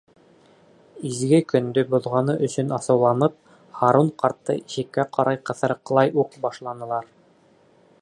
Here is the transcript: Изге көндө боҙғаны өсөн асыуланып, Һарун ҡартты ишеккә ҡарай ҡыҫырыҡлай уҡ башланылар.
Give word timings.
Изге 1.09 1.39
көндө 1.53 1.83
боҙғаны 1.91 2.37
өсөн 2.49 2.73
асыуланып, 2.79 3.37
Һарун 3.83 4.11
ҡартты 4.25 4.59
ишеккә 4.63 5.09
ҡарай 5.19 5.43
ҡыҫырыҡлай 5.51 6.17
уҡ 6.25 6.39
башланылар. 6.49 7.11